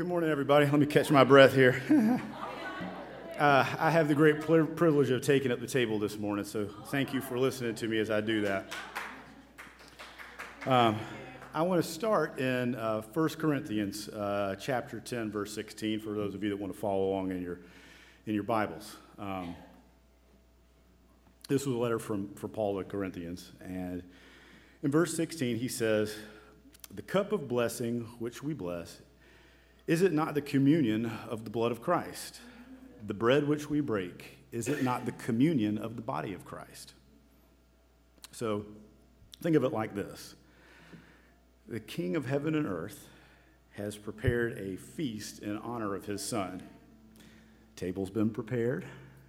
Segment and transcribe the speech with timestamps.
[0.00, 0.64] good morning, everybody.
[0.64, 1.82] Let me catch my breath here.
[3.38, 7.12] uh, I have the great privilege of taking up the table this morning, so thank
[7.12, 8.72] you for listening to me as I do that.
[10.64, 10.98] Um,
[11.52, 16.34] I want to start in uh, 1 Corinthians uh, chapter 10, verse 16, for those
[16.34, 17.58] of you that want to follow along in your,
[18.24, 18.96] in your Bibles.
[19.18, 19.54] Um,
[21.46, 24.02] this was a letter from, from Paul to Corinthians, and
[24.82, 26.16] in verse 16, he says,
[26.94, 29.02] The cup of blessing which we bless
[29.90, 32.38] is it not the communion of the blood of Christ?
[33.08, 36.94] The bread which we break, is it not the communion of the body of Christ?
[38.30, 38.66] So
[39.42, 40.36] think of it like this
[41.66, 43.08] The King of heaven and earth
[43.72, 46.62] has prepared a feast in honor of his son.
[47.74, 48.84] Table's been prepared,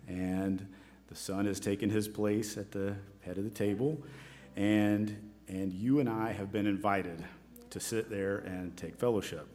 [0.08, 0.68] and
[1.08, 4.00] the son has taken his place at the head of the table,
[4.56, 7.26] and, and you and I have been invited
[7.72, 9.48] to sit there and take fellowship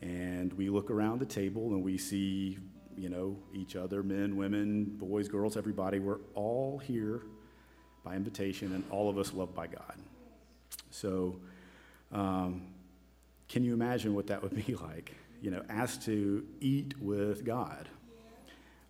[0.00, 2.58] and we look around the table and we see,
[2.96, 5.98] you know, each other, men, women, boys, girls, everybody.
[5.98, 7.22] We're all here
[8.04, 9.94] by invitation, and all of us loved by God.
[10.90, 11.40] So,
[12.12, 12.62] um,
[13.48, 15.14] can you imagine what that would be like?
[15.42, 17.88] You know, asked to eat with God.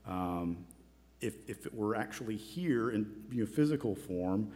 [0.07, 0.65] Um,
[1.21, 4.53] if, if it were actually here in you know, physical form,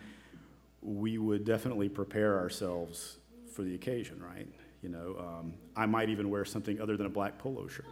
[0.81, 3.19] we would definitely prepare ourselves
[3.55, 4.49] for the occasion, right?
[4.83, 7.87] You know, um, I might even wear something other than a black polo shirt.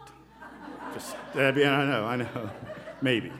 [0.93, 2.49] Just, I know, I know,
[3.01, 3.31] maybe.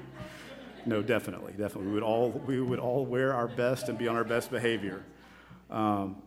[0.85, 1.87] No, definitely, definitely.
[1.87, 5.03] We would all we would all wear our best and be on our best behavior.
[5.69, 6.21] Um,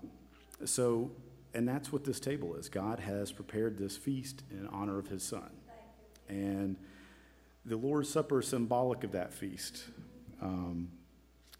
[0.64, 1.10] so,
[1.54, 2.68] and that's what this table is.
[2.68, 5.50] God has prepared this feast in honor of His Son,
[6.28, 6.76] and
[7.64, 9.84] the Lord's Supper is symbolic of that feast.
[10.40, 10.90] Um,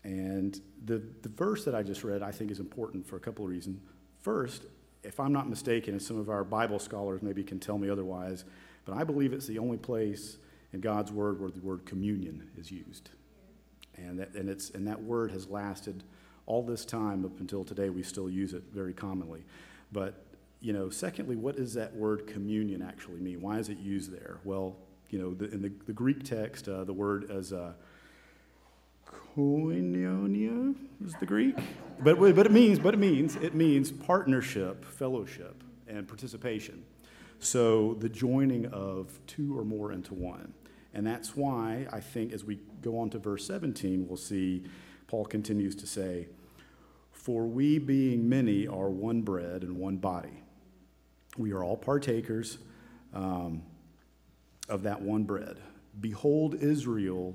[0.05, 3.45] and the the verse that I just read, I think, is important for a couple
[3.45, 3.81] of reasons.
[4.21, 4.67] First,
[5.05, 8.45] if I'm not mistaken, and some of our Bible scholars maybe can tell me otherwise,
[8.85, 10.39] but I believe it's the only place
[10.73, 13.11] in God's Word where the word communion is used.
[13.97, 16.03] And that, and, it's, and that word has lasted
[16.47, 17.91] all this time up until today.
[17.91, 19.45] We still use it very commonly.
[19.93, 20.25] But,
[20.61, 23.41] you know, secondly, what does that word communion actually mean?
[23.41, 24.39] Why is it used there?
[24.45, 24.77] Well,
[25.11, 27.75] you know, the, in the, the Greek text, uh, the word is uh,
[29.37, 31.57] koinonia is the Greek.
[32.01, 36.85] But, but it means, but it means, it means partnership, fellowship, and participation.
[37.39, 40.53] So the joining of two or more into one.
[40.95, 44.65] And that's why I think as we go on to verse 17, we'll see
[45.09, 46.29] Paul continues to say,
[47.11, 50.43] For we being many are one bread and one body.
[51.37, 52.59] We are all partakers
[53.13, 53.63] um,
[54.69, 55.59] of that one bread.
[56.01, 57.35] Behold, Israel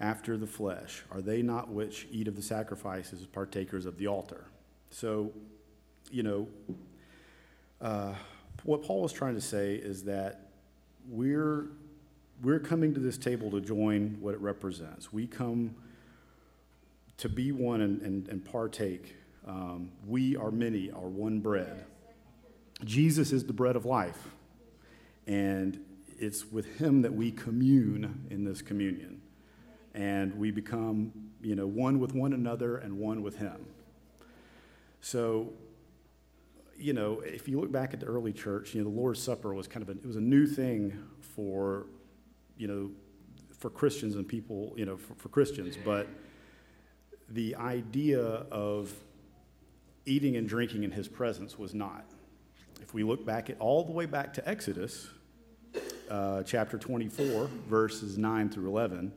[0.00, 1.02] after the flesh?
[1.10, 4.44] Are they not which eat of the sacrifices partakers of the altar?
[4.90, 5.32] So,
[6.10, 6.48] you know,
[7.80, 8.14] uh,
[8.64, 10.48] what Paul is trying to say is that
[11.08, 11.68] we're,
[12.42, 15.12] we're coming to this table to join what it represents.
[15.12, 15.74] We come
[17.18, 19.16] to be one and, and, and partake.
[19.46, 21.84] Um, we are many, are one bread.
[22.84, 24.28] Jesus is the bread of life.
[25.26, 25.80] And
[26.18, 29.15] it's with him that we commune in this communion
[29.96, 33.66] and we become, you know, one with one another and one with Him.
[35.00, 35.54] So,
[36.78, 39.54] you know, if you look back at the early church, you know, the Lord's Supper
[39.54, 41.86] was kind of a, it was a new thing for,
[42.58, 42.90] you know,
[43.58, 46.06] for Christians and people, you know, for, for Christians, but
[47.30, 48.92] the idea of
[50.04, 52.04] eating and drinking in His presence was not.
[52.82, 55.08] If we look back at all the way back to Exodus,
[56.10, 59.12] uh, chapter 24, verses 9 through 11,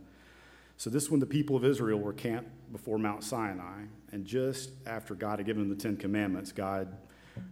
[0.79, 3.81] so, this is when the people of Israel were camped before Mount Sinai.
[4.13, 6.95] And just after God had given them the Ten Commandments, God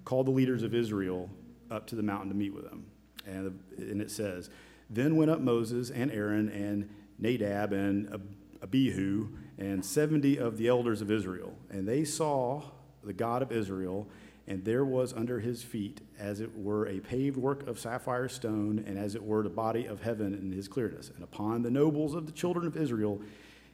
[0.06, 1.30] called the leaders of Israel
[1.70, 2.86] up to the mountain to meet with them.
[3.26, 4.50] And, and it says,
[4.90, 6.90] Then went up Moses and Aaron and
[7.20, 8.30] Nadab and
[8.64, 9.28] Abihu
[9.58, 11.54] and 70 of the elders of Israel.
[11.70, 12.64] And they saw
[13.04, 14.08] the God of Israel
[14.48, 18.84] and there was under his feet, as it were, a paved work of sapphire stone,
[18.88, 21.12] and as it were, the body of heaven in his clearness.
[21.14, 23.22] And upon the nobles of the children of Israel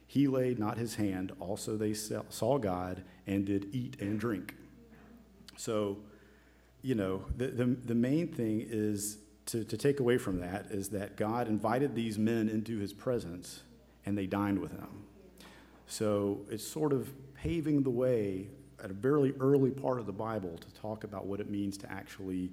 [0.06, 1.32] he laid not his hand.
[1.40, 4.54] Also they saw God and did eat and drink.
[5.56, 5.98] So,
[6.82, 10.90] you know, the, the, the main thing is to, to take away from that is
[10.90, 13.62] that God invited these men into his presence
[14.06, 15.04] and they dined with him.
[15.86, 18.48] So it's sort of paving the way
[18.82, 21.90] at a very early part of the Bible to talk about what it means to
[21.90, 22.50] actually,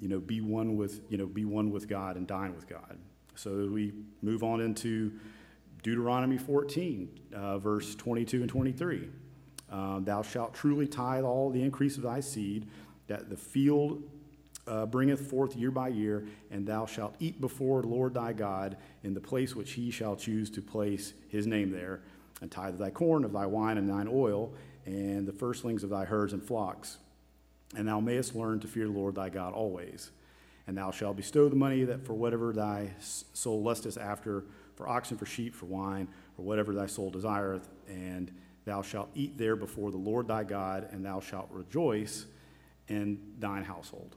[0.00, 2.98] you know, be one with, you know, be one with God and dine with God.
[3.34, 3.92] So we
[4.22, 5.12] move on into
[5.82, 9.08] Deuteronomy 14, uh, verse 22 and 23.
[9.70, 12.68] Um, Thou shalt truly tithe all the increase of thy seed,
[13.06, 14.02] that the field
[14.66, 18.76] uh, bringeth forth year by year, and thou shalt eat before the Lord thy God
[19.02, 22.00] in the place which he shall choose to place his name there,
[22.40, 24.54] and tithe thy corn, of thy wine, and thine oil,
[24.86, 26.98] and the firstlings of thy herds and flocks.
[27.76, 30.10] And thou mayest learn to fear the Lord thy God always.
[30.66, 34.44] And thou shalt bestow the money that for whatever thy soul lusteth after,
[34.76, 36.08] for oxen, for sheep, for wine,
[36.38, 38.32] or whatever thy soul desireth, and
[38.64, 42.26] thou shalt eat there before the Lord thy God, and thou shalt rejoice
[42.88, 44.16] in thine household.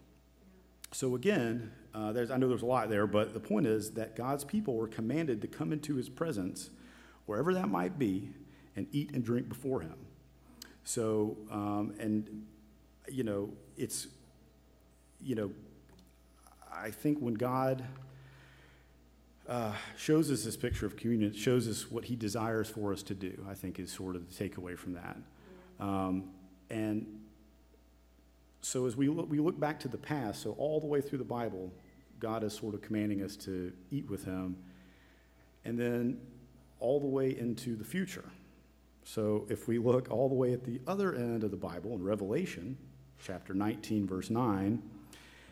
[0.94, 4.16] So again, uh, there's, I know there's a lot there, but the point is that
[4.16, 6.70] God's people were commanded to come into his presence,
[7.26, 8.30] wherever that might be,
[8.76, 9.96] and eat and drink before him.
[10.88, 12.46] So, um, and,
[13.10, 14.08] you know, it's,
[15.22, 15.52] you know,
[16.74, 17.84] I think when God
[19.50, 23.04] uh, shows us this picture of communion, it shows us what he desires for us
[23.04, 25.18] to do, I think is sort of the takeaway from that.
[25.82, 26.30] Um,
[26.70, 27.06] and
[28.62, 31.18] so as we look, we look back to the past, so all the way through
[31.18, 31.70] the Bible,
[32.22, 34.56] God is sort of commanding us to eat with Him,
[35.66, 36.18] and then
[36.80, 38.24] all the way into the future.
[39.08, 42.04] So if we look all the way at the other end of the Bible in
[42.04, 42.78] Revelation,
[43.24, 44.84] chapter 19, verse 9,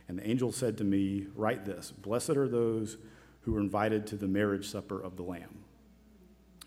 [0.09, 2.97] and the angel said to me, Write this Blessed are those
[3.43, 5.63] who are invited to the marriage supper of the Lamb.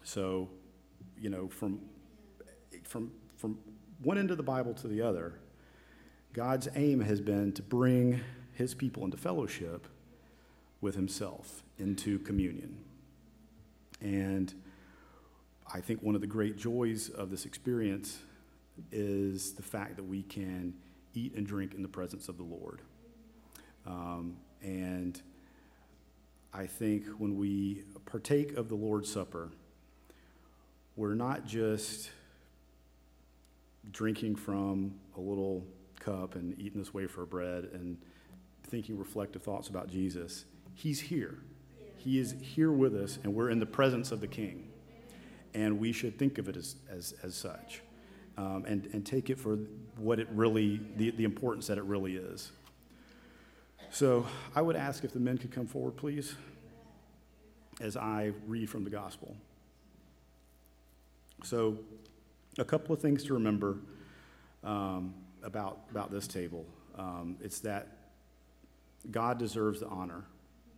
[0.02, 0.48] So,
[1.20, 1.78] you know, from,
[2.84, 3.58] from, from
[4.02, 5.40] one end of the Bible to the other,
[6.32, 8.22] God's aim has been to bring
[8.54, 9.88] his people into fellowship
[10.80, 12.78] with himself, into communion.
[14.00, 14.54] And
[15.72, 18.18] I think one of the great joys of this experience
[18.90, 20.74] is the fact that we can
[21.14, 22.80] eat and drink in the presence of the Lord.
[23.86, 25.20] Um, and
[26.54, 29.50] I think when we partake of the Lord's Supper,
[30.96, 32.10] we're not just
[33.90, 35.64] drinking from a little
[36.00, 37.98] cup and eating this wafer bread and
[38.64, 40.44] thinking reflective thoughts about Jesus.
[40.74, 41.38] He's here.
[41.96, 44.67] He is here with us, and we're in the presence of the King.
[45.54, 47.82] And we should think of it as, as, as such
[48.36, 49.58] um, and, and take it for
[49.96, 52.52] what it really, the, the importance that it really is.
[53.90, 56.34] So I would ask if the men could come forward, please,
[57.80, 59.34] as I read from the gospel.
[61.44, 61.78] So,
[62.58, 63.78] a couple of things to remember.
[64.64, 66.64] Um, about, about this table.
[66.96, 67.88] Um, it's that
[69.10, 70.24] God deserves the honor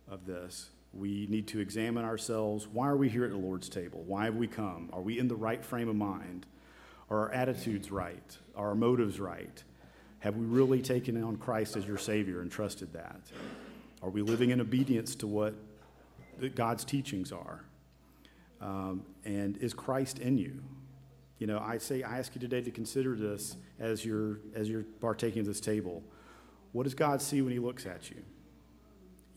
[0.09, 0.69] of this.
[0.93, 2.67] We need to examine ourselves.
[2.67, 4.03] Why are we here at the Lord's table?
[4.05, 4.89] Why have we come?
[4.91, 6.45] Are we in the right frame of mind?
[7.09, 8.37] Are our attitudes right?
[8.55, 9.63] Are our motives right?
[10.19, 13.21] Have we really taken on Christ as your Savior and trusted that?
[14.03, 15.55] Are we living in obedience to what
[16.55, 17.63] God's teachings are?
[18.59, 20.61] Um, and is Christ in you?
[21.39, 24.83] You know, I say, I ask you today to consider this as you're, as you're
[24.99, 26.03] partaking of this table.
[26.71, 28.23] What does God see when He looks at you?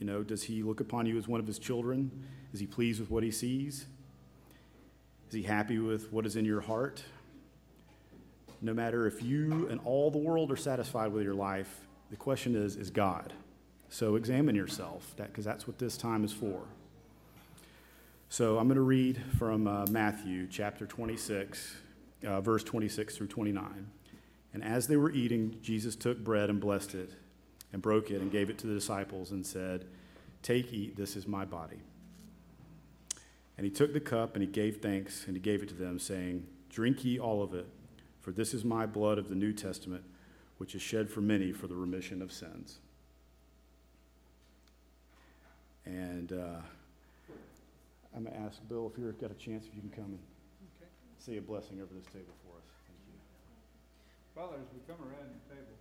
[0.04, 2.10] You know, does He look upon you as one of His children?
[2.52, 3.86] Is He pleased with what He sees?
[5.28, 7.02] Is He happy with what is in your heart?
[8.60, 12.54] No matter if you and all the world are satisfied with your life, the question
[12.54, 13.32] is, is God?
[13.88, 16.60] So examine yourself, because that, that's what this time is for.
[18.28, 21.76] So I'm going to read from uh, Matthew chapter 26,
[22.26, 23.86] uh, verse 26 through 29.
[24.52, 27.12] And as they were eating, Jesus took bread and blessed it,
[27.74, 29.84] and broke it, and gave it to the disciples, and said,
[30.42, 31.80] Take, eat, this is my body.
[33.58, 35.98] And he took the cup, and he gave thanks, and he gave it to them,
[35.98, 37.66] saying, Drink ye all of it,
[38.20, 40.04] for this is my blood of the New Testament,
[40.58, 42.78] which is shed for many for the remission of sins.
[45.84, 46.62] And uh,
[48.14, 50.18] I'm going to ask Bill if you've got a chance, if you can come and
[51.18, 52.70] say a blessing over this table for us.
[52.86, 53.18] Thank you.
[54.32, 55.73] Father, as we come around the table,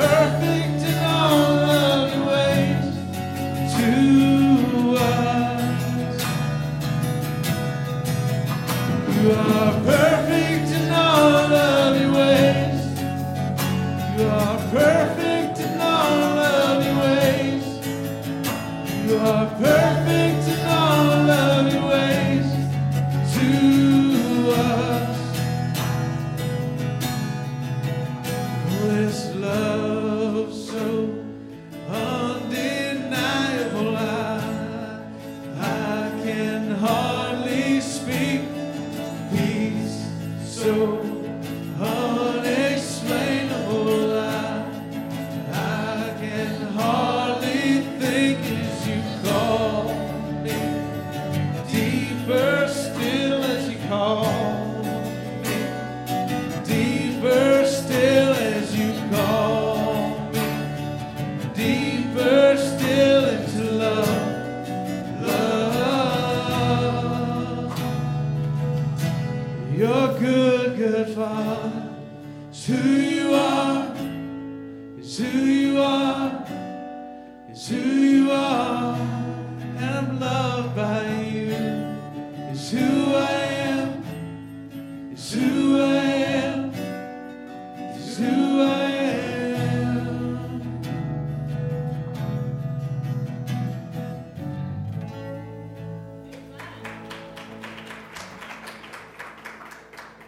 [0.00, 0.99] perfect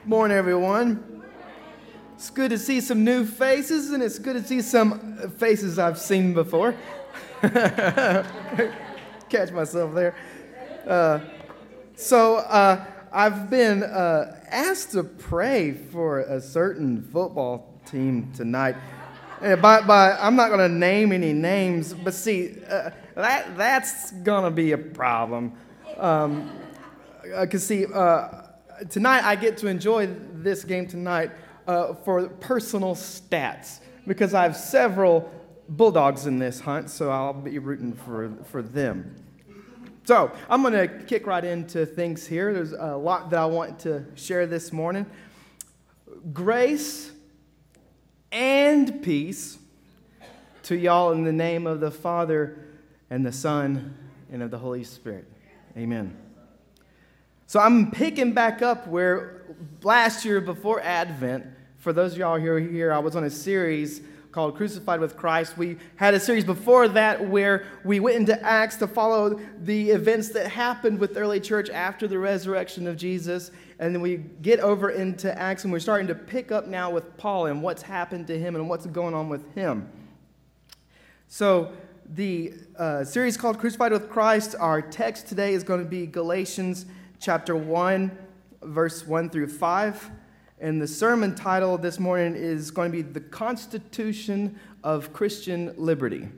[0.05, 1.23] Morning, everyone.
[2.15, 5.99] It's good to see some new faces, and it's good to see some faces I've
[5.99, 6.75] seen before.
[7.41, 8.27] Catch
[9.53, 10.15] myself there.
[10.87, 11.21] Uh,
[11.97, 18.75] so, uh, I've been uh, asked to pray for a certain football team tonight.
[19.43, 24.13] Uh, by, by, I'm not going to name any names, but see, uh, that, that's
[24.13, 25.53] going to be a problem.
[25.99, 26.51] Um,
[27.23, 28.45] because see, uh,
[28.89, 31.33] tonight I get to enjoy this game tonight
[31.67, 35.31] uh, for personal stats because I have several
[35.69, 39.15] bulldogs in this hunt, so I'll be rooting for, for them.
[40.05, 42.55] So I'm going to kick right into things here.
[42.55, 45.05] There's a lot that I want to share this morning.
[46.33, 47.13] Grace
[48.33, 49.59] and peace
[50.65, 52.57] to y'all in the name of the Father
[53.11, 53.95] and the Son
[54.33, 55.27] and of the Holy Spirit.
[55.77, 56.17] Amen.
[57.47, 59.43] So I'm picking back up where
[59.83, 61.45] last year before Advent,
[61.77, 65.17] for those of y'all who are here, I was on a series called Crucified with
[65.17, 65.59] Christ.
[65.59, 70.31] We had a series before that where we went into Acts to follow the events
[70.31, 73.51] that happened with the early church after the resurrection of Jesus.
[73.83, 77.17] And then we get over into Acts and we're starting to pick up now with
[77.17, 79.91] Paul and what's happened to him and what's going on with him.
[81.27, 81.73] So,
[82.07, 86.87] the uh, series called Crucified with Christ, our text today is going to be Galatians
[87.19, 88.17] chapter 1,
[88.63, 90.11] verse 1 through 5.
[90.61, 96.29] And the sermon title this morning is going to be The Constitution of Christian Liberty.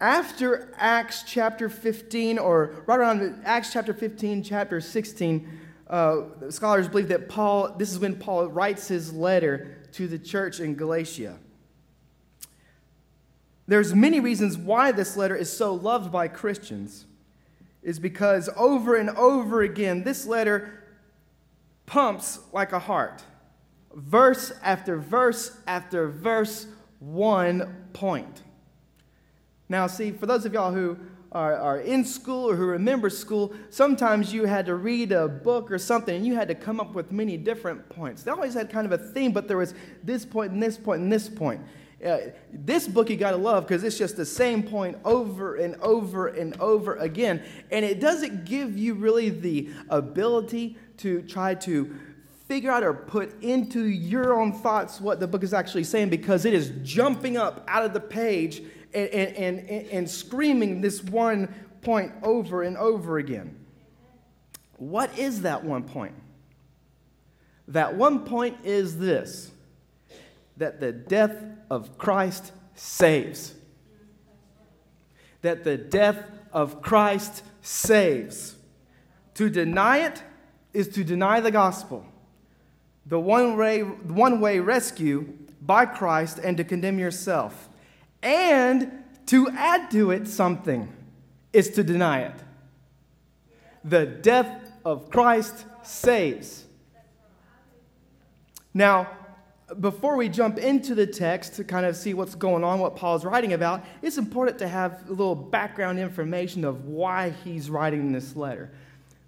[0.00, 5.48] After Acts chapter 15, or right around Acts chapter 15, chapter 16,
[5.88, 10.60] uh, scholars believe that Paul, this is when Paul writes his letter to the church
[10.60, 11.38] in Galatia.
[13.66, 17.06] There's many reasons why this letter is so loved by Christians.
[17.82, 20.84] Is because over and over again, this letter
[21.86, 23.22] pumps like a heart.
[23.94, 26.66] Verse after verse after verse,
[26.98, 28.42] one point.
[29.68, 30.96] Now, see, for those of y'all who
[31.32, 35.70] are, are in school or who remember school, sometimes you had to read a book
[35.70, 38.22] or something and you had to come up with many different points.
[38.22, 41.02] They always had kind of a theme, but there was this point and this point
[41.02, 41.60] and this point.
[42.04, 42.18] Uh,
[42.52, 46.28] this book you got to love because it's just the same point over and over
[46.28, 47.42] and over again.
[47.72, 51.96] And it doesn't give you really the ability to try to
[52.46, 56.44] figure out or put into your own thoughts what the book is actually saying because
[56.44, 58.62] it is jumping up out of the page
[58.94, 63.56] and, and, and, and screaming this one point over and over again.
[64.78, 66.14] What is that one point?
[67.68, 69.50] That one point is this
[70.56, 71.34] that the death
[71.70, 73.54] of Christ saves.
[75.42, 78.56] That the death of Christ saves.
[79.34, 80.22] To deny it
[80.72, 82.06] is to deny the gospel,
[83.04, 87.65] the one way, one way rescue by Christ, and to condemn yourself.
[88.26, 90.92] And to add to it something
[91.52, 92.34] is to deny it.
[93.84, 96.64] The death of Christ saves.
[98.74, 99.08] Now,
[99.78, 103.24] before we jump into the text to kind of see what's going on, what Paul's
[103.24, 108.34] writing about, it's important to have a little background information of why he's writing this
[108.34, 108.72] letter.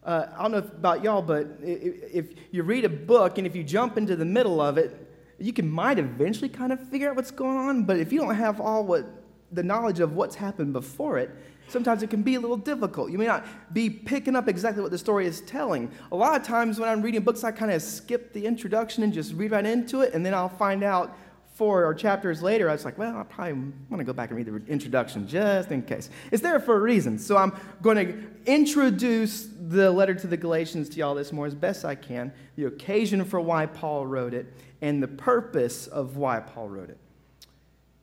[0.02, 3.62] Uh, I don't know about y'all, but if you read a book and if you
[3.62, 5.07] jump into the middle of it,
[5.38, 7.84] you can might eventually kind of figure out what's going on.
[7.84, 9.06] But if you don't have all what
[9.52, 11.30] the knowledge of what's happened before it,
[11.68, 13.10] sometimes it can be a little difficult.
[13.10, 15.90] You may not be picking up exactly what the story is telling.
[16.12, 19.12] A lot of times when I'm reading books, I kind of skip the introduction and
[19.12, 21.16] just read right into it, and then I'll find out
[21.58, 23.54] four or chapters later, I was like, well, I probably
[23.90, 26.08] want to go back and read the introduction just in case.
[26.30, 27.18] It's there for a reason.
[27.18, 31.56] So I'm going to introduce the letter to the Galatians to y'all this more as
[31.56, 36.40] best I can, the occasion for why Paul wrote it, and the purpose of why
[36.40, 36.98] Paul wrote it.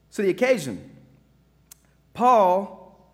[0.10, 0.92] So, the occasion
[2.14, 3.12] Paul,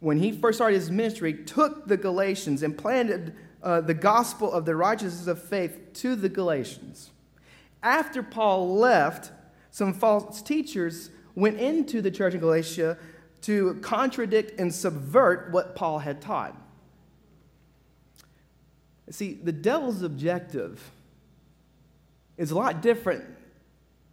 [0.00, 4.64] when he first started his ministry, took the Galatians and planted uh, the gospel of
[4.64, 7.10] the righteousness of faith to the Galatians
[7.86, 9.30] after Paul left,
[9.70, 12.98] some false teachers went into the church in Galatia
[13.42, 16.56] to contradict and subvert what Paul had taught.
[19.08, 20.90] See, the devil's objective
[22.36, 23.24] is a lot different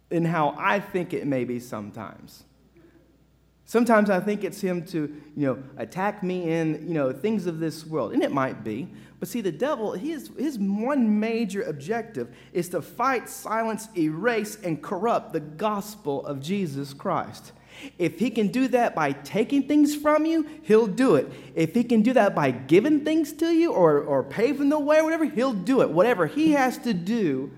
[0.08, 2.44] than how I think it may be sometimes.
[3.66, 4.98] Sometimes I think it's him to,
[5.36, 8.12] you know, attack me in, you know, things of this world.
[8.12, 8.88] And it might be.
[9.18, 14.82] But see, the devil, his, his one major objective is to fight, silence, erase, and
[14.82, 17.52] corrupt the gospel of Jesus Christ.
[17.98, 21.32] If he can do that by taking things from you, he'll do it.
[21.54, 24.98] If he can do that by giving things to you or, or paving the way
[24.98, 25.90] or whatever, he'll do it.
[25.90, 27.50] Whatever he has to do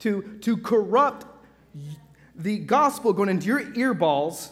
[0.00, 1.26] to, to corrupt
[2.34, 4.50] the gospel going into your earballs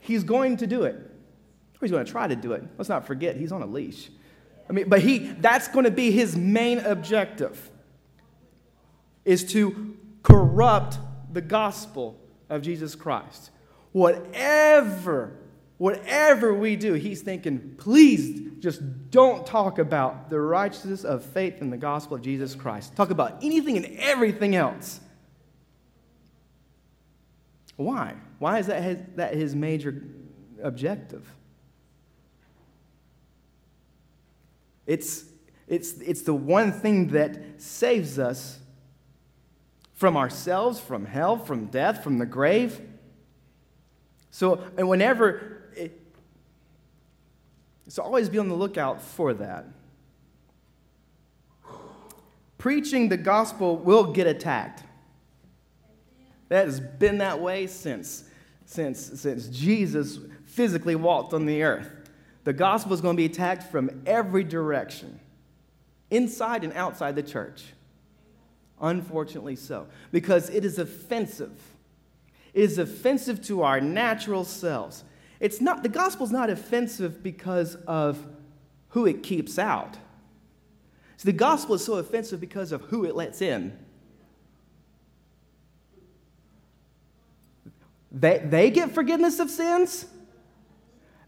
[0.00, 0.94] He's going to do it.
[0.94, 2.64] Or he's going to try to do it.
[2.76, 4.10] Let's not forget, he's on a leash.
[4.68, 7.70] I mean, but he that's going to be his main objective
[9.24, 10.98] is to corrupt
[11.32, 13.50] the gospel of Jesus Christ.
[13.92, 15.36] Whatever
[15.80, 21.70] whatever we do, he's thinking, please just don't talk about the righteousness of faith in
[21.70, 22.94] the gospel of Jesus Christ.
[22.94, 25.00] Talk about anything and everything else.
[27.76, 28.14] Why?
[28.38, 30.04] Why is that his, that his major
[30.62, 31.26] objective?
[34.86, 35.24] It's,
[35.66, 38.58] it's, it's the one thing that saves us
[39.94, 42.82] from ourselves, from hell, from death, from the grave.
[44.30, 45.59] So, and whenever,
[47.90, 49.66] so always be on the lookout for that.
[52.56, 54.84] Preaching the gospel will get attacked.
[56.50, 58.24] That has been that way since,
[58.64, 61.90] since, since Jesus physically walked on the earth.
[62.44, 65.18] The gospel is going to be attacked from every direction,
[66.10, 67.64] inside and outside the church.
[68.80, 71.58] Unfortunately, so, because it is offensive.
[72.54, 75.02] It is offensive to our natural selves.
[75.40, 78.24] It's not, the gospel is not offensive because of
[78.90, 79.96] who it keeps out.
[81.16, 83.76] See, the gospel is so offensive because of who it lets in.
[88.12, 90.06] They, they get forgiveness of sins.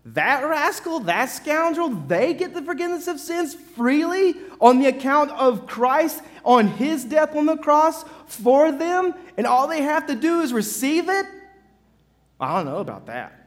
[0.04, 5.66] That rascal, that scoundrel, they get the forgiveness of sins freely on the account of
[5.66, 10.40] Christ on his death on the cross for them, and all they have to do
[10.40, 11.26] is receive it?
[12.40, 13.41] I don't know about that.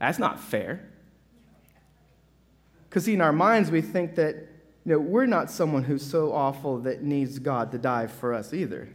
[0.00, 0.88] That's not fair.
[2.88, 4.36] Because, see, in our minds, we think that
[4.84, 8.54] you know, we're not someone who's so awful that needs God to die for us
[8.54, 8.88] either.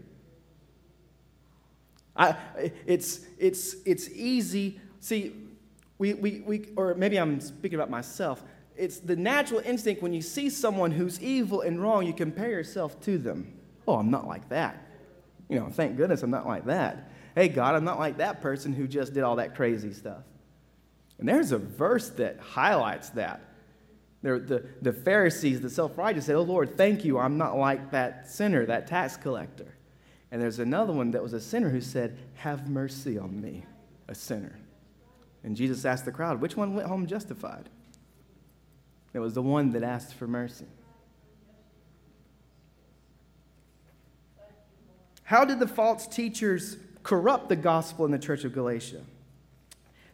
[2.16, 2.36] I,
[2.86, 4.80] it's, it's, it's easy.
[5.00, 5.36] See,
[5.98, 8.44] we, we, we, or maybe I'm speaking about myself.
[8.76, 13.00] It's the natural instinct when you see someone who's evil and wrong, you compare yourself
[13.02, 13.54] to them.
[13.88, 14.88] Oh, I'm not like that.
[15.50, 17.12] You know, thank goodness I'm not like that.
[17.36, 20.24] Hey, God, I'm not like that person who just did all that crazy stuff.
[21.20, 23.42] And there's a verse that highlights that.
[24.24, 28.30] The, the, Pharisees, the self righteous, said, Oh Lord, thank you, I'm not like that
[28.30, 29.76] sinner, that tax collector.
[30.32, 33.66] And there's another one that was a sinner who said, Have mercy on me,
[34.08, 34.58] a sinner.
[35.44, 37.68] And Jesus asked the crowd, Which one went home justified?
[39.14, 40.66] It was the one that asked for mercy.
[45.24, 49.02] How did the false teachers corrupt the gospel in the church of Galatia?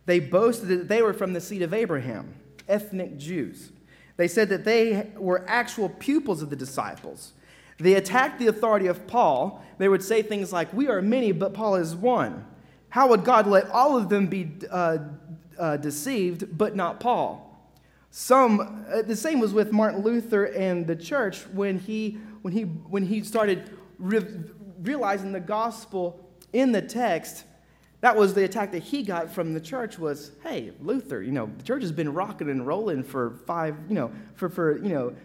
[0.09, 2.33] They boasted that they were from the seed of Abraham,
[2.67, 3.71] ethnic Jews.
[4.17, 7.33] They said that they were actual pupils of the disciples.
[7.77, 9.63] They attacked the authority of Paul.
[9.77, 12.43] They would say things like, We are many, but Paul is one.
[12.89, 14.97] How would God let all of them be uh,
[15.59, 17.63] uh, deceived, but not Paul?
[18.09, 22.63] Some, uh, the same was with Martin Luther and the church when he, when he,
[22.63, 24.25] when he started re-
[24.81, 27.43] realizing the gospel in the text.
[28.01, 31.49] That was the attack that he got from the church was, hey, Luther, you know,
[31.57, 35.15] the church has been rocking and rolling for five, you know, for, for you know,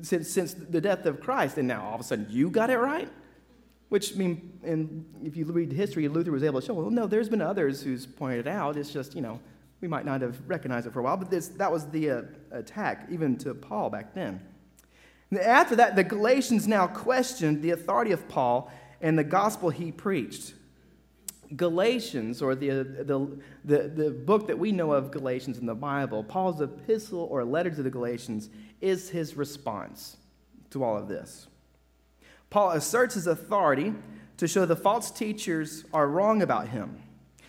[0.00, 2.78] since, since the death of Christ, and now all of a sudden you got it
[2.78, 3.10] right?
[3.90, 7.06] Which, I mean, and if you read history, Luther was able to show, well, no,
[7.06, 8.78] there's been others who's pointed out.
[8.78, 9.38] It's just, you know,
[9.82, 12.22] we might not have recognized it for a while, but this, that was the uh,
[12.52, 14.40] attack, even to Paul back then.
[15.30, 19.92] And after that, the Galatians now questioned the authority of Paul and the gospel he
[19.92, 20.54] preached.
[21.56, 26.24] Galatians, or the, the, the, the, book that we know of Galatians in the Bible,
[26.24, 28.48] Paul's epistle or letter to the Galatians,
[28.80, 30.16] is his response
[30.70, 31.48] to all of this.
[32.48, 33.94] Paul asserts his authority
[34.36, 37.02] to show the false teachers are wrong about him.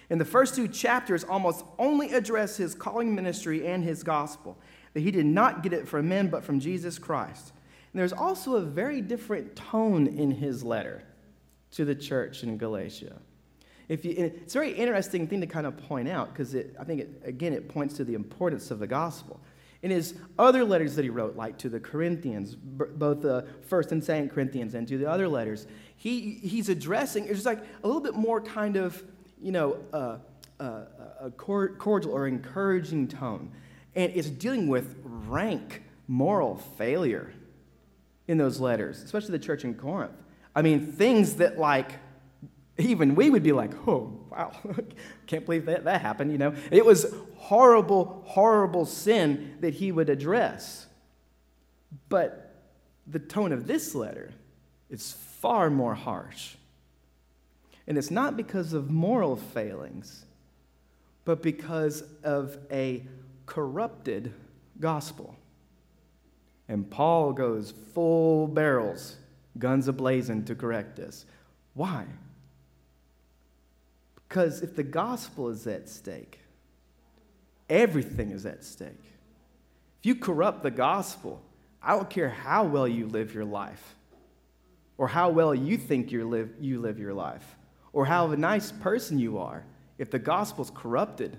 [0.09, 4.57] In the first two chapters, almost only address his calling ministry and his gospel,
[4.93, 7.53] that he did not get it from men, but from Jesus Christ.
[7.91, 11.03] And there's also a very different tone in his letter
[11.71, 13.15] to the church in Galatia.
[13.89, 17.01] If you, it's a very interesting thing to kind of point out because I think,
[17.01, 19.39] it, again, it points to the importance of the gospel
[19.83, 24.01] in his other letters that he wrote, like to the Corinthians, both the First and
[24.01, 25.67] Second Corinthians, and to the other letters,
[25.97, 29.03] he, he's addressing it's like a little bit more kind of
[29.41, 30.17] you know uh,
[30.59, 30.85] uh,
[31.19, 33.51] a cordial or encouraging tone,
[33.93, 37.33] and it's dealing with rank moral failure
[38.29, 40.15] in those letters, especially the church in Corinth.
[40.55, 41.91] I mean, things that like
[42.77, 44.51] even we would be like, oh, wow,
[45.27, 46.55] can't believe that, that happened, you know.
[46.71, 50.88] It was horrible, horrible sin that he would address.
[52.09, 52.55] But
[53.05, 54.31] the tone of this letter
[54.89, 56.55] is far more harsh.
[57.86, 60.25] And it's not because of moral failings,
[61.25, 63.05] but because of a
[63.45, 64.33] corrupted
[64.79, 65.36] gospel.
[66.67, 69.17] And Paul goes full barrels,
[69.59, 71.25] guns ablazing to correct this.
[71.73, 72.05] Why?
[74.33, 76.39] Because if the gospel is at stake,
[77.69, 79.03] everything is at stake.
[79.99, 81.39] If you corrupt the gospel,
[81.83, 83.93] I don't care how well you live your life,
[84.97, 87.45] or how well you think you live, you live your life,
[87.91, 89.65] or how a nice person you are.
[89.99, 91.37] If the gospel's corrupted,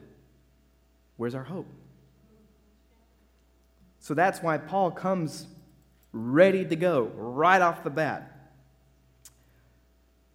[1.16, 1.66] where's our hope?
[3.98, 5.48] So that's why Paul comes
[6.12, 8.52] ready to go right off the bat.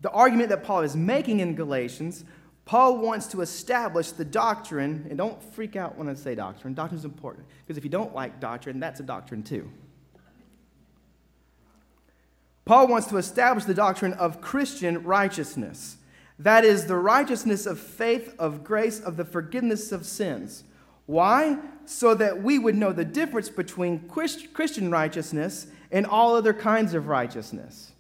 [0.01, 2.25] The argument that Paul is making in Galatians
[2.69, 6.75] Paul wants to establish the doctrine, and don't freak out when I say doctrine.
[6.75, 9.67] Doctrine is important, because if you don't like doctrine, that's a doctrine too.
[12.65, 15.97] Paul wants to establish the doctrine of Christian righteousness.
[16.38, 20.63] That is the righteousness of faith, of grace, of the forgiveness of sins.
[21.08, 21.58] Why?
[21.86, 27.08] So that we would know the difference between Christian righteousness and all other kinds of
[27.08, 27.93] righteousness.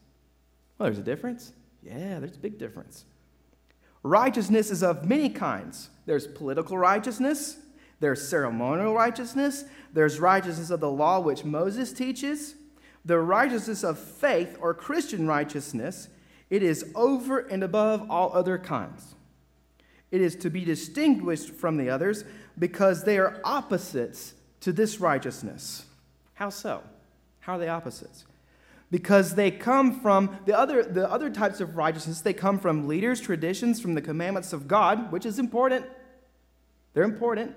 [0.77, 1.53] Well, there's a difference.
[1.81, 3.05] Yeah, there's a big difference.
[4.03, 5.89] Righteousness is of many kinds.
[6.05, 7.57] There's political righteousness,
[7.99, 12.55] there's ceremonial righteousness, there's righteousness of the law, which Moses teaches.
[13.05, 16.09] The righteousness of faith or Christian righteousness,
[16.49, 19.15] it is over and above all other kinds.
[20.11, 22.23] It is to be distinguished from the others
[22.57, 25.85] because they are opposites to this righteousness.
[26.33, 26.83] How so?
[27.41, 28.25] How are they opposites?
[28.91, 33.21] Because they come from the other, the other types of righteousness, they come from leaders,
[33.21, 35.85] traditions, from the commandments of God, which is important.
[36.93, 37.55] They're important.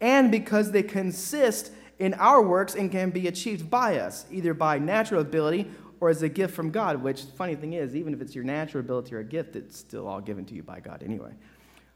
[0.00, 4.78] And because they consist in our works and can be achieved by us, either by
[4.78, 8.34] natural ability or as a gift from God, which, funny thing is, even if it's
[8.34, 11.32] your natural ability or a gift, it's still all given to you by God anyway.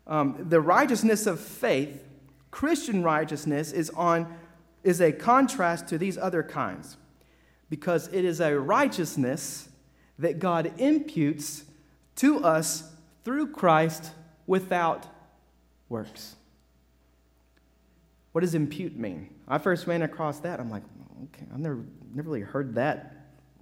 [0.06, 2.04] Um, the righteousness of faith,
[2.52, 4.32] Christian righteousness, is, on,
[4.84, 6.98] is a contrast to these other kinds
[7.68, 9.68] because it is a righteousness
[10.18, 11.64] that God imputes
[12.16, 12.92] to us
[13.24, 14.10] through Christ
[14.46, 15.06] without
[15.88, 16.36] works.
[18.32, 19.30] What does impute mean?
[19.48, 20.60] I first ran across that.
[20.60, 20.82] I'm like,
[21.24, 23.16] okay, I've never, never really heard that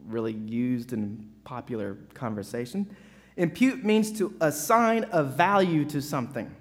[0.07, 2.95] really used in popular conversation.
[3.37, 6.55] Impute means to assign a value to something,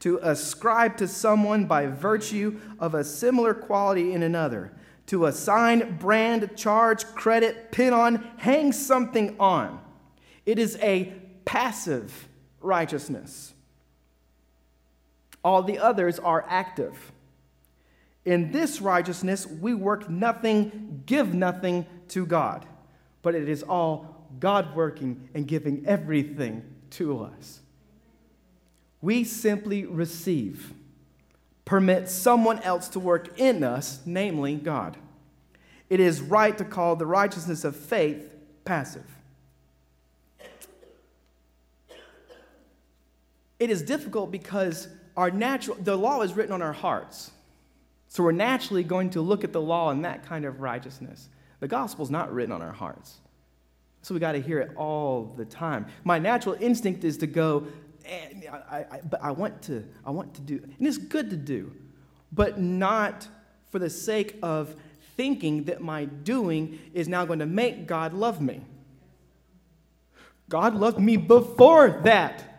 [0.00, 4.72] to ascribe to someone by virtue of a similar quality in another,
[5.06, 9.80] to assign, brand, charge, credit, pin on, hang something on.
[10.46, 11.12] It is a
[11.44, 12.28] passive
[12.60, 13.52] righteousness.
[15.42, 17.12] All the others are active.
[18.24, 22.64] In this righteousness, we work nothing, give nothing to God,
[23.20, 27.60] but it is all God working and giving everything to us.
[29.02, 30.72] We simply receive,
[31.64, 34.96] permit someone else to work in us, namely God.
[35.88, 39.04] It is right to call the righteousness of faith passive.
[43.58, 47.30] It is difficult because our natural the law is written on our hearts.
[48.08, 51.28] So we're naturally going to look at the law and that kind of righteousness.
[51.60, 53.20] The gospel's not written on our hearts.
[54.02, 55.86] So we got to hear it all the time.
[56.04, 57.66] My natural instinct is to go,
[58.06, 61.36] eh, I, I, but I want to, I want to do, and it's good to
[61.36, 61.72] do,
[62.32, 63.28] but not
[63.70, 64.74] for the sake of
[65.16, 68.60] thinking that my doing is now going to make God love me.
[70.48, 72.50] God loved me before that.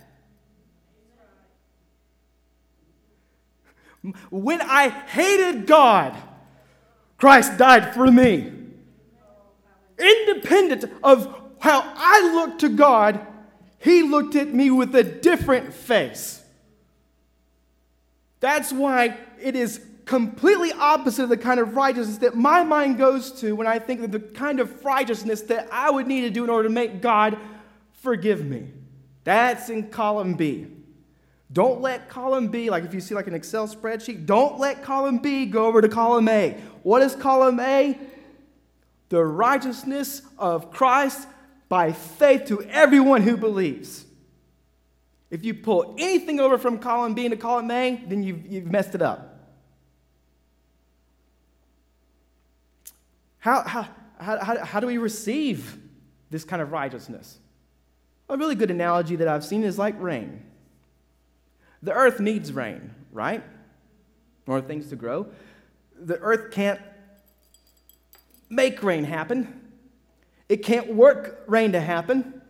[4.29, 6.15] When I hated God,
[7.17, 8.51] Christ died for me.
[9.97, 13.25] Independent of how I looked to God,
[13.85, 16.41] He looked at me with a different face.
[18.39, 23.31] That's why it is completely opposite of the kind of righteousness that my mind goes
[23.41, 26.43] to when I think of the kind of righteousness that I would need to do
[26.43, 27.37] in order to make God
[28.01, 28.71] forgive me.
[29.23, 30.65] That's in column B.
[31.53, 35.19] Don't let column B, like if you see like an Excel spreadsheet, don't let column
[35.19, 36.59] B go over to column A.
[36.81, 37.99] What is column A?
[39.09, 41.27] The righteousness of Christ
[41.69, 44.05] by faith to everyone who believes.
[45.31, 48.95] If you pull anything over from column B into column A, then you've, you've messed
[48.95, 49.35] it up.
[53.39, 53.87] How, how,
[54.19, 55.77] how, how, do we receive
[56.31, 57.37] this kind of righteousness?
[58.29, 60.41] A really good analogy that I've seen is like rain.
[61.83, 63.43] The earth needs rain, right?
[64.45, 65.27] For things to grow.
[65.99, 66.79] The earth can't
[68.49, 69.64] make rain happen.
[70.47, 72.41] It can't work rain to happen.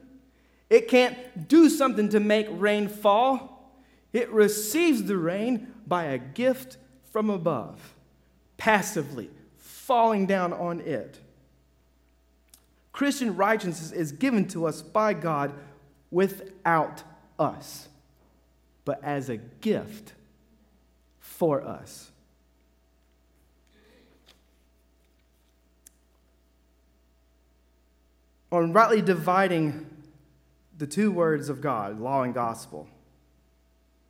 [0.70, 3.74] It can't do something to make rain fall.
[4.12, 6.78] It receives the rain by a gift
[7.12, 7.94] from above,
[8.58, 11.20] passively, falling down on it.
[12.92, 15.54] Christian righteousness is given to us by God
[16.12, 17.04] without
[17.38, 17.88] us
[18.86, 20.14] but as a gift
[21.20, 22.12] for us.
[28.56, 29.86] On rightly dividing
[30.78, 32.88] the two words of God, law and gospel,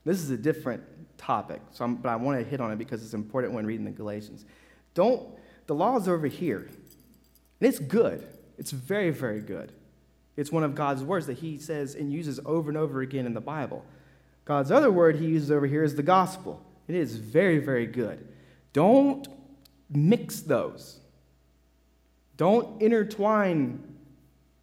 [0.03, 0.83] this is a different
[1.17, 3.91] topic, so but I want to hit on it because it's important when reading the
[3.91, 4.45] Galatians.
[4.93, 5.27] Don't,
[5.65, 6.69] the law is over here,
[7.59, 8.23] and it's good.
[8.59, 9.71] It's very, very good.
[10.37, 13.33] It's one of God's words that He says and uses over and over again in
[13.33, 13.83] the Bible.
[14.45, 16.63] God's other word he uses over here is the gospel.
[16.87, 18.27] It is very, very good.
[18.73, 19.27] Don't
[19.89, 20.99] mix those.
[22.37, 23.94] Don't intertwine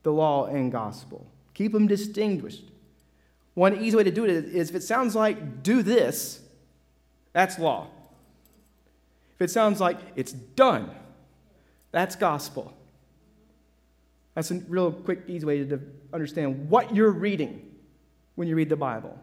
[0.02, 1.26] the law and gospel.
[1.54, 2.64] Keep them distinguished.
[3.54, 6.40] One easy way to do it is if it sounds like do this,
[7.32, 7.88] that's law.
[9.34, 10.90] If it sounds like it's done,
[11.90, 12.72] that's gospel.
[14.34, 15.80] That's a real quick, easy way to
[16.12, 17.70] understand what you're reading
[18.34, 19.18] when you read the Bible.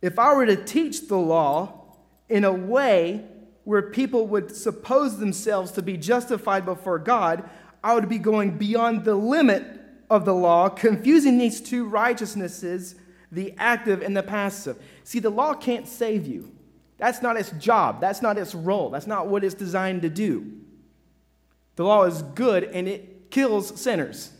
[0.00, 1.96] If I were to teach the law
[2.28, 3.24] in a way
[3.64, 7.48] where people would suppose themselves to be justified before God,
[7.82, 9.64] I would be going beyond the limit
[10.08, 12.96] of the law, confusing these two righteousnesses,
[13.30, 14.76] the active and the passive.
[15.04, 16.52] See, the law can't save you.
[16.98, 18.00] That's not its job.
[18.00, 18.90] That's not its role.
[18.90, 20.52] That's not what it's designed to do.
[21.76, 24.32] The law is good and it kills sinners,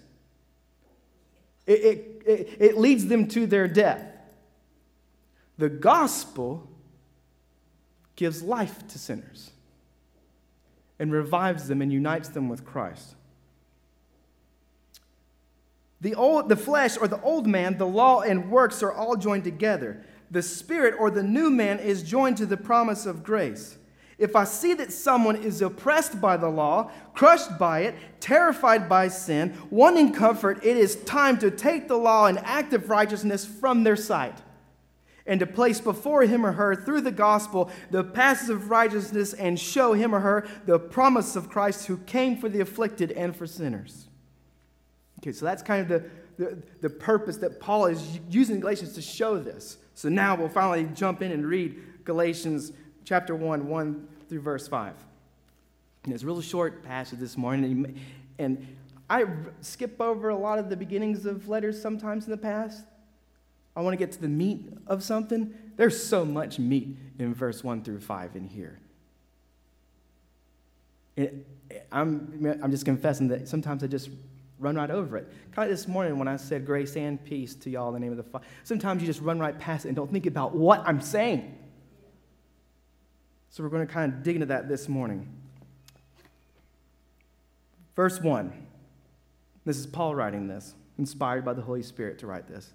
[1.66, 4.04] it, it, it, it leads them to their death.
[5.56, 6.69] The gospel
[8.20, 9.50] gives life to sinners
[10.98, 13.14] and revives them and unites them with Christ.
[16.02, 19.44] The, old, the flesh or the old man, the law and works are all joined
[19.44, 20.04] together.
[20.30, 23.78] The spirit or the new man is joined to the promise of grace.
[24.18, 29.08] If I see that someone is oppressed by the law, crushed by it, terrified by
[29.08, 33.96] sin, wanting comfort, it is time to take the law and active righteousness from their
[33.96, 34.42] sight
[35.26, 39.92] and to place before him or her through the gospel the passive righteousness and show
[39.92, 44.08] him or her the promise of Christ who came for the afflicted and for sinners.
[45.18, 49.02] Okay, so that's kind of the, the, the purpose that Paul is using Galatians to
[49.02, 49.76] show this.
[49.94, 52.72] So now we'll finally jump in and read Galatians
[53.04, 54.94] chapter 1, 1 through verse 5.
[56.04, 58.00] And it's a really short passage this morning,
[58.38, 58.66] and
[59.10, 59.26] I
[59.60, 62.84] skip over a lot of the beginnings of letters sometimes in the past
[63.80, 67.64] I want to get to the meat of something, there's so much meat in verse
[67.64, 68.78] 1 through 5 in here.
[71.16, 71.46] It,
[71.90, 74.10] I'm, I'm just confessing that sometimes I just
[74.58, 75.32] run right over it.
[75.52, 78.10] Kind of this morning when I said grace and peace to y'all in the name
[78.10, 80.82] of the Father, sometimes you just run right past it and don't think about what
[80.86, 81.56] I'm saying.
[83.48, 85.26] So we're going to kind of dig into that this morning.
[87.96, 88.52] Verse 1.
[89.64, 92.74] This is Paul writing this, inspired by the Holy Spirit to write this.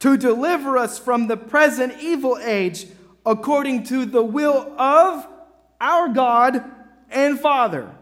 [0.00, 2.86] to deliver us from the present evil age
[3.24, 5.26] according to the will of
[5.80, 6.64] our God
[7.10, 7.94] and Father,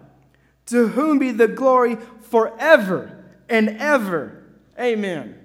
[0.66, 4.42] to whom be the glory forever and ever.
[4.78, 5.38] Amen.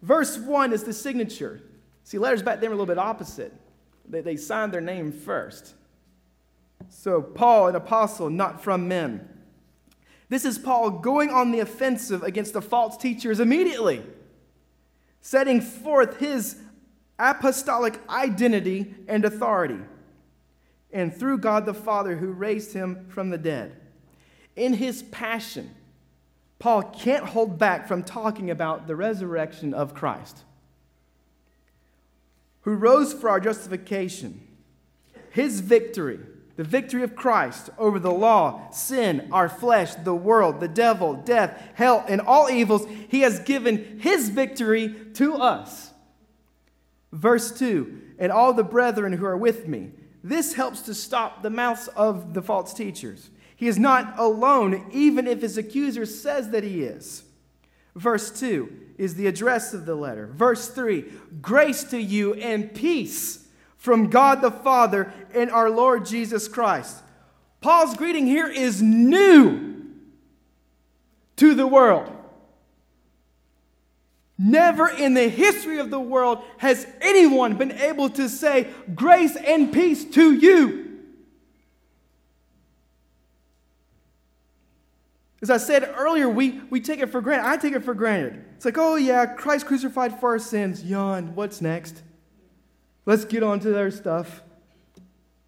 [0.00, 1.60] Verse 1 is the signature.
[2.04, 3.52] See, letters back then were a little bit opposite.
[4.08, 5.74] They, they signed their name first.
[6.88, 9.28] So, Paul, an apostle, not from men.
[10.28, 14.02] This is Paul going on the offensive against the false teachers immediately
[15.20, 16.56] setting forth his
[17.18, 19.80] apostolic identity and authority,
[20.92, 23.76] and through God the Father who raised him from the dead.
[24.56, 25.74] In his passion,
[26.58, 30.44] Paul can't hold back from talking about the resurrection of Christ,
[32.62, 34.40] who rose for our justification,
[35.30, 36.20] his victory
[36.58, 41.62] the victory of Christ over the law, sin, our flesh, the world, the devil, death,
[41.74, 45.92] hell, and all evils, he has given his victory to us.
[47.12, 49.92] Verse 2 And all the brethren who are with me.
[50.24, 53.30] This helps to stop the mouths of the false teachers.
[53.54, 57.22] He is not alone, even if his accuser says that he is.
[57.94, 60.26] Verse 2 is the address of the letter.
[60.26, 61.04] Verse 3
[61.40, 63.44] Grace to you and peace
[63.78, 67.02] from God the Father and our Lord Jesus Christ.
[67.60, 69.84] Paul's greeting here is new
[71.36, 72.12] to the world.
[74.36, 79.72] Never in the history of the world has anyone been able to say grace and
[79.72, 80.84] peace to you.
[85.40, 87.48] As I said earlier, we, we take it for granted.
[87.48, 88.44] I take it for granted.
[88.56, 90.84] It's like, oh, yeah, Christ crucified for our sins.
[90.84, 91.34] Yawn.
[91.36, 92.02] What's next?
[93.08, 94.42] Let's get on to their stuff.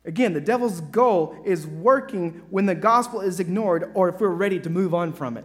[0.07, 4.59] Again, the devil's goal is working when the gospel is ignored or if we're ready
[4.61, 5.45] to move on from it.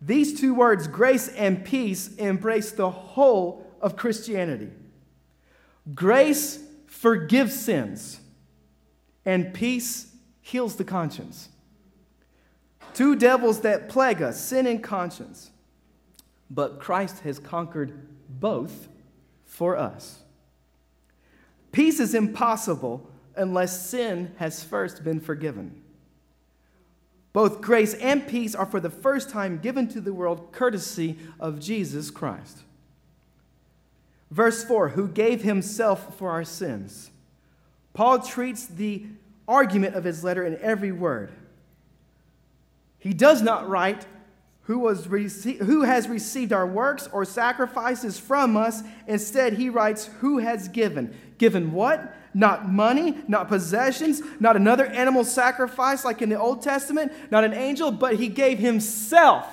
[0.00, 4.70] These two words, grace and peace, embrace the whole of Christianity.
[5.94, 8.20] Grace forgives sins,
[9.26, 11.50] and peace heals the conscience.
[12.94, 15.50] Two devils that plague us sin and conscience.
[16.50, 18.88] but Christ has conquered both
[19.44, 20.20] for us.
[21.72, 25.80] Peace is impossible unless sin has first been forgiven.
[27.32, 31.60] Both grace and peace are for the first time given to the world courtesy of
[31.60, 32.58] Jesus Christ.
[34.30, 37.10] Verse 4 Who gave himself for our sins.
[37.92, 39.06] Paul treats the
[39.46, 41.32] argument of his letter in every word.
[42.98, 44.06] He does not write,
[44.70, 48.84] who, was rece- who has received our works or sacrifices from us.
[49.08, 51.12] Instead, he writes, Who has given?
[51.38, 52.14] Given what?
[52.34, 57.52] Not money, not possessions, not another animal sacrifice like in the Old Testament, not an
[57.52, 59.44] angel, but he gave himself.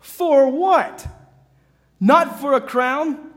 [0.00, 1.06] For what?
[2.00, 3.30] Not for a crown,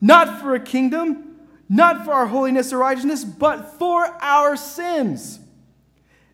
[0.00, 5.40] not for a kingdom, not for our holiness or righteousness, but for our sins.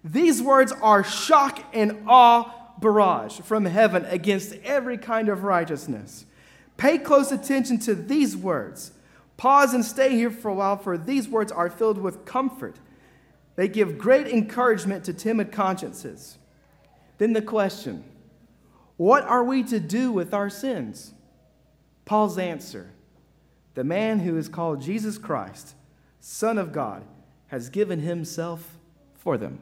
[0.04, 6.26] These words are shock and awe barrage from heaven against every kind of righteousness.
[6.76, 8.92] Pay close attention to these words.
[9.36, 12.76] Pause and stay here for a while, for these words are filled with comfort.
[13.54, 16.38] They give great encouragement to timid consciences.
[17.18, 18.04] Then the question
[18.96, 21.12] what are we to do with our sins?
[22.04, 22.90] Paul's answer
[23.74, 25.74] the man who is called Jesus Christ,
[26.18, 27.04] Son of God,
[27.48, 28.78] has given himself
[29.14, 29.58] for them.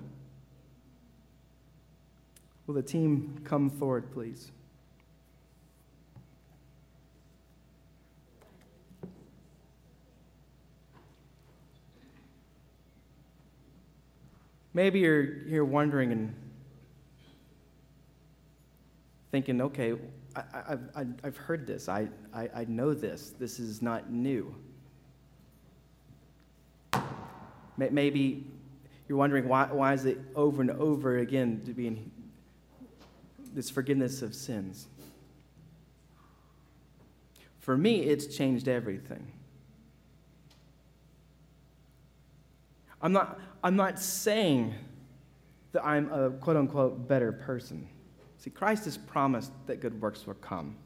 [2.67, 4.51] Will the team come forward, please?
[14.73, 16.35] Maybe you're, you're wondering and
[19.31, 19.95] thinking, okay,
[20.35, 20.77] I,
[21.23, 21.89] I've heard this.
[21.89, 23.35] I, I, I know this.
[23.39, 24.55] This is not new.
[27.77, 28.47] Maybe
[29.09, 32.11] you're wondering why, why is it over and over again to be in
[33.55, 34.89] this forgiveness of sins?
[37.61, 39.27] For me, it's changed everything.
[43.01, 44.75] I'm not, I'm not saying
[45.73, 47.89] that I'm a quote unquote better person.
[48.39, 50.77] See, Christ has promised that good works will come.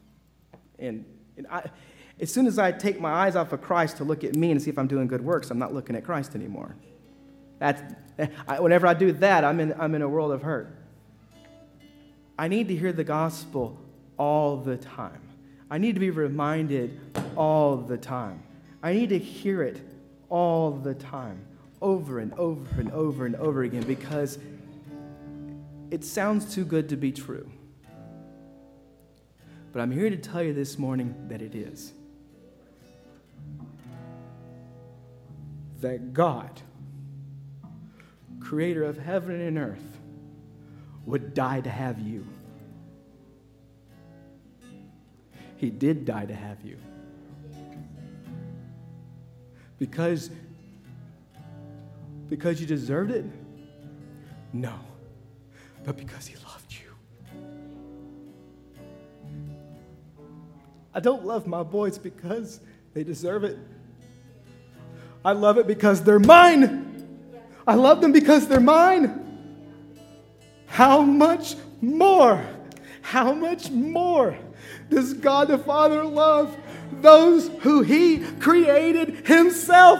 [0.79, 1.03] And,
[1.37, 1.69] and I,
[2.19, 4.61] as soon as I take my eyes off of Christ to look at me and
[4.61, 6.75] see if I'm doing good works, I'm not looking at Christ anymore.
[7.59, 7.81] That's,
[8.47, 10.78] I, whenever I do that, I'm in, I'm in a world of hurt.
[12.39, 13.77] I need to hear the gospel
[14.17, 15.19] all the time.
[15.69, 16.97] I need to be reminded
[17.35, 18.41] all the time.
[18.81, 19.81] I need to hear it
[20.29, 21.45] all the time,
[21.81, 24.39] over and over and over and over again, because
[25.91, 27.51] it sounds too good to be true.
[29.73, 31.91] But I'm here to tell you this morning that it is.
[35.81, 36.61] That God,
[38.39, 39.88] creator of heaven and earth,
[41.09, 42.25] would die to have you.
[45.57, 46.77] He did die to have you.
[49.77, 50.29] Because
[52.29, 53.25] because you deserved it?
[54.53, 54.79] No
[55.85, 57.39] but because He loved you.
[60.93, 62.59] I don't love my boys because
[62.93, 63.57] they deserve it.
[65.23, 66.85] I love it because they're mine.
[67.67, 69.28] I love them because they're mine.
[70.79, 72.41] How much more?
[73.01, 74.37] How much more
[74.89, 76.55] does God the Father love
[77.01, 79.99] those who He created Himself?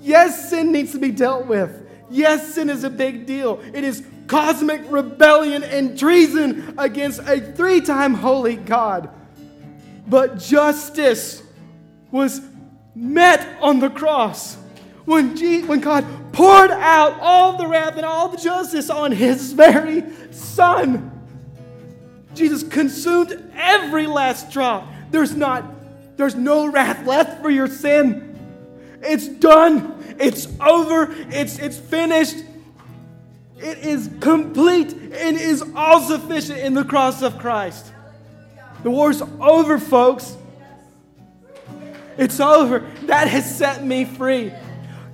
[0.00, 1.86] Yes, sin needs to be dealt with.
[2.08, 3.60] Yes, sin is a big deal.
[3.74, 9.10] It is cosmic rebellion and treason against a three time holy God.
[10.06, 11.42] But justice
[12.10, 12.40] was
[12.94, 14.56] met on the cross
[15.04, 20.02] when, when God poured out all the wrath and all the justice on his very
[20.32, 21.10] son.
[22.34, 24.86] Jesus consumed every last drop.
[25.10, 25.64] There's not,
[26.16, 28.36] there's no wrath left for your sin.
[29.00, 30.16] It's done.
[30.18, 31.14] It's over.
[31.30, 32.36] It's, it's finished.
[33.58, 37.92] It is complete and is all sufficient in the cross of Christ.
[38.82, 40.36] The war's over, folks.
[42.18, 42.80] It's over.
[43.04, 44.52] That has set me free.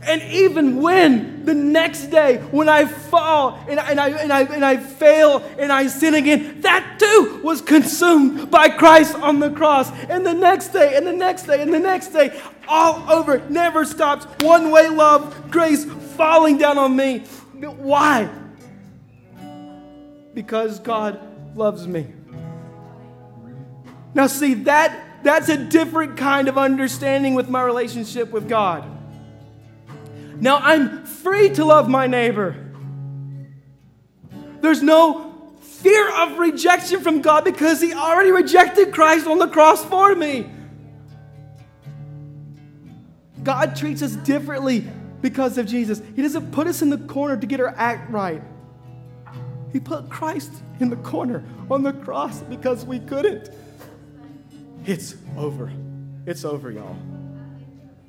[0.03, 4.64] And even when the next day, when I fall and, and, I, and, I, and
[4.64, 9.90] I fail and I sin again, that too was consumed by Christ on the cross.
[10.09, 13.84] And the next day, and the next day, and the next day, all over, never
[13.84, 14.24] stops.
[14.42, 17.20] One way love, grace falling down on me.
[17.59, 18.30] Why?
[20.32, 21.20] Because God
[21.55, 22.07] loves me.
[24.14, 28.96] Now, see, that, that's a different kind of understanding with my relationship with God.
[30.41, 32.57] Now I'm free to love my neighbor.
[34.61, 39.84] There's no fear of rejection from God because He already rejected Christ on the cross
[39.84, 40.51] for me.
[43.43, 44.86] God treats us differently
[45.22, 46.03] because of Jesus.
[46.14, 48.43] He doesn't put us in the corner to get our act right.
[49.72, 53.51] He put Christ in the corner on the cross because we couldn't.
[54.84, 55.70] It's over.
[56.26, 56.97] It's over, y'all.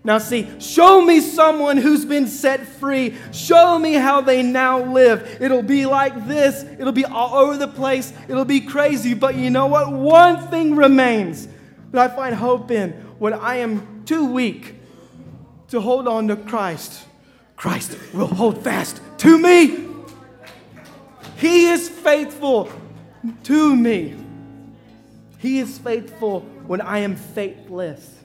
[0.04, 3.16] Now, see, show me someone who's been set free.
[3.32, 5.38] Show me how they now live.
[5.40, 6.64] It'll be like this.
[6.80, 8.12] It'll be all over the place.
[8.28, 9.14] It'll be crazy.
[9.14, 9.92] But you know what?
[9.92, 11.48] One thing remains
[11.92, 14.76] that I find hope in when I am too weak
[15.68, 17.06] to hold on to Christ.
[17.56, 19.88] Christ will hold fast to me.
[21.38, 22.72] He is faithful
[23.44, 24.16] to me.
[25.38, 28.21] He is faithful when I am faithless.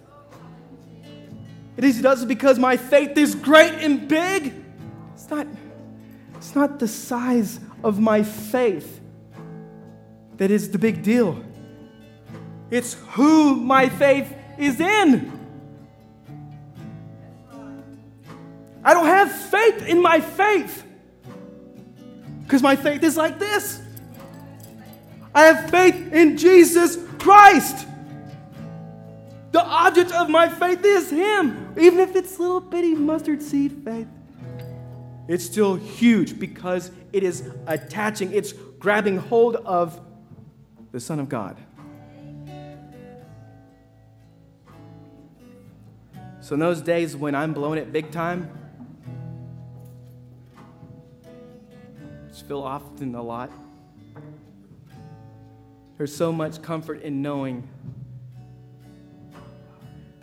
[1.76, 4.54] It is, does because my faith is great and big.
[5.14, 5.46] It's not,
[6.36, 9.00] it's not the size of my faith
[10.38, 11.42] that is the big deal.
[12.70, 15.32] It's who my faith is in.
[18.82, 20.84] I don't have faith in my faith
[22.44, 23.80] because my faith is like this.
[25.34, 27.86] I have faith in Jesus Christ.
[29.56, 31.72] The object of my faith is Him.
[31.80, 34.06] Even if it's little bitty mustard seed faith,
[35.28, 39.98] it's still huge because it is attaching, it's grabbing hold of
[40.92, 41.56] the Son of God.
[46.42, 48.50] So, in those days when I'm blowing it big time,
[52.28, 53.50] it's feel often a lot.
[55.96, 57.66] There's so much comfort in knowing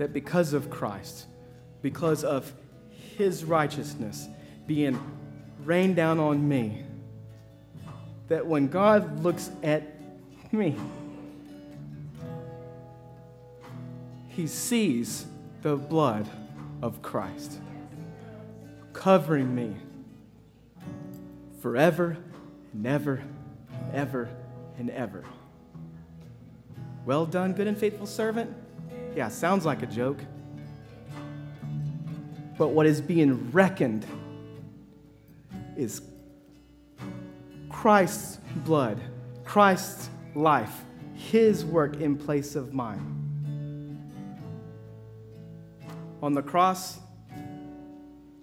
[0.04, 1.28] that because of Christ,
[1.82, 2.51] because of
[2.89, 4.28] his righteousness
[4.68, 4.99] being
[5.64, 6.84] rained down on me,
[8.28, 9.95] that when God looks at
[10.51, 10.76] me,
[14.28, 15.26] he sees
[15.62, 16.28] the blood
[16.82, 17.62] of Christ
[18.91, 19.74] covering me
[21.62, 22.18] forever
[22.74, 23.24] and ever
[23.72, 24.30] and ever
[24.78, 25.24] and ever.
[27.06, 28.62] Well done, good and faithful servant.
[29.16, 30.20] Yeah, sounds like a joke.
[32.57, 34.05] But what is being reckoned
[35.76, 36.01] is
[37.70, 38.99] Christ's blood,
[39.43, 40.84] Christ's life,
[41.14, 43.09] his work in place of mine.
[46.22, 46.99] On the cross,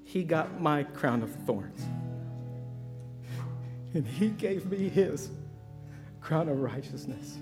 [0.05, 1.81] he got my crown of thorns.
[3.95, 5.31] And he gave me his
[6.21, 7.39] crown of righteousness.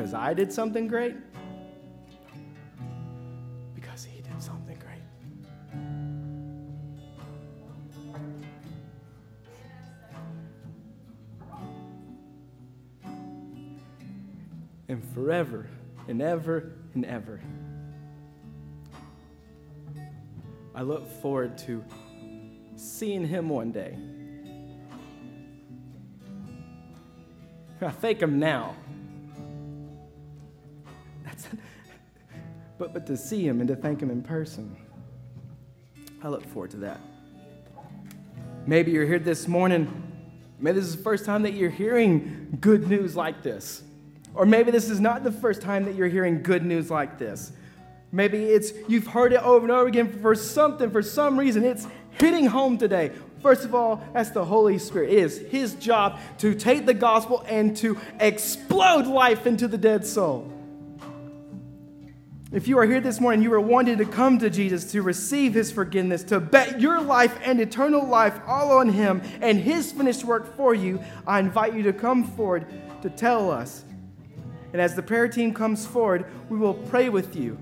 [0.00, 1.14] Because I did something great?
[3.74, 5.02] Because he did something great.
[14.88, 15.68] And forever
[16.08, 17.38] and ever and ever,
[20.74, 21.84] I look forward to
[22.74, 23.98] seeing him one day.
[27.82, 28.76] I thank him now.
[32.80, 34.74] But, but to see him and to thank him in person,
[36.22, 36.98] I look forward to that.
[38.66, 40.02] Maybe you're here this morning.
[40.58, 43.82] Maybe this is the first time that you're hearing good news like this.
[44.34, 47.52] Or maybe this is not the first time that you're hearing good news like this.
[48.12, 51.64] Maybe it's you've heard it over and over again for something, for some reason.
[51.64, 53.12] It's hitting home today.
[53.42, 55.10] First of all, that's the Holy Spirit.
[55.10, 60.06] It is His job to take the gospel and to explode life into the dead
[60.06, 60.50] soul.
[62.52, 65.54] If you are here this morning, you are wanting to come to Jesus to receive
[65.54, 70.24] His forgiveness, to bet your life and eternal life all on Him and His finished
[70.24, 72.66] work for you, I invite you to come forward
[73.02, 73.84] to tell us.
[74.72, 77.56] And as the prayer team comes forward, we will pray with you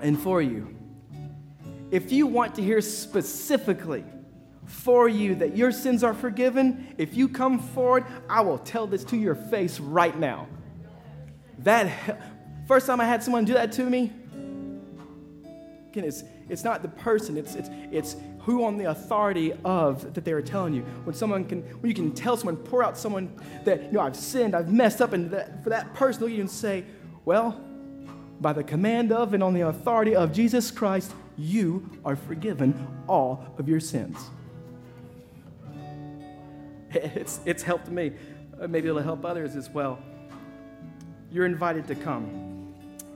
[0.00, 0.74] and for you.
[1.92, 4.04] If you want to hear specifically
[4.64, 9.04] for you that your sins are forgiven, if you come forward, I will tell this
[9.04, 10.48] to your face right now.
[11.58, 12.20] That
[12.68, 14.12] first time I had someone do that to me,
[15.90, 20.24] again, it's, it's not the person, it's, it's, it's who on the authority of that
[20.24, 20.82] they are telling you.
[21.04, 23.32] When someone can, when you can tell someone, pour out someone
[23.64, 26.48] that, you know, I've sinned, I've messed up, and that, for that person, you can
[26.48, 26.84] say,
[27.24, 27.58] well,
[28.40, 33.46] by the command of and on the authority of Jesus Christ, you are forgiven all
[33.58, 34.18] of your sins.
[36.90, 38.12] It's, it's helped me.
[38.58, 39.98] Uh, Maybe it'll help others as well.
[41.30, 42.47] You're invited to come.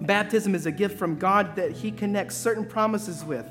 [0.06, 3.46] Baptism is a gift from God that He connects certain promises with.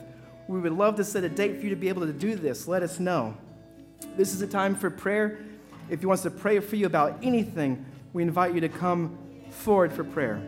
[0.48, 2.68] We would love to set a date for you to be able to do this.
[2.68, 3.38] Let us know.
[4.18, 5.40] This is a time for prayer.
[5.90, 9.18] If he wants to pray for you about anything, we invite you to come
[9.50, 10.42] forward for prayer.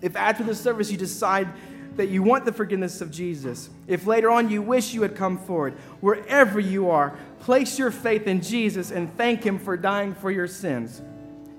[0.00, 1.48] If after the service you decide
[1.96, 5.38] that you want the forgiveness of Jesus, if later on you wish you had come
[5.38, 10.30] forward, wherever you are, place your faith in Jesus and thank Him for dying for
[10.30, 11.00] your sins.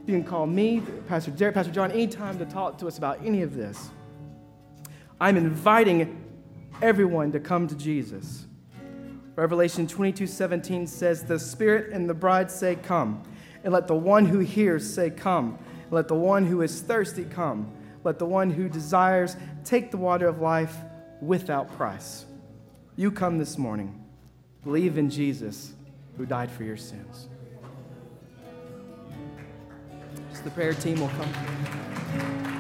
[0.08, 3.42] You can call me, Pastor Derek, Pastor John, anytime to talk to us about any
[3.42, 3.90] of this.
[5.20, 6.24] I'm inviting
[6.82, 8.46] everyone to come to Jesus.
[9.36, 13.22] Revelation 22 17 says, The Spirit and the bride say, Come.
[13.66, 15.60] And let the one who hears say, Come.
[15.84, 17.70] And let the one who is thirsty come.
[18.06, 19.36] Let the one who desires
[19.66, 20.78] take the water of life
[21.22, 22.26] without price.
[22.96, 24.06] You come this morning.
[24.64, 25.74] Believe in Jesus
[26.16, 27.28] who died for your sins.
[30.48, 32.57] The prayer team will come.